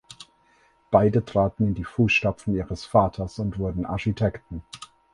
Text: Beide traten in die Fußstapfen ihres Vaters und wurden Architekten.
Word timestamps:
Beide 0.89 1.23
traten 1.25 1.67
in 1.67 1.73
die 1.75 1.83
Fußstapfen 1.83 2.55
ihres 2.55 2.85
Vaters 2.85 3.37
und 3.37 3.59
wurden 3.59 3.85
Architekten. 3.85 4.63